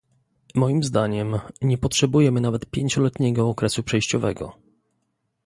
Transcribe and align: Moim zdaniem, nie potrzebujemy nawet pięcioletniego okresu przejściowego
Moim 0.55 0.83
zdaniem, 0.83 1.39
nie 1.61 1.77
potrzebujemy 1.77 2.41
nawet 2.41 2.65
pięcioletniego 2.71 3.49
okresu 3.49 3.83
przejściowego 3.83 4.53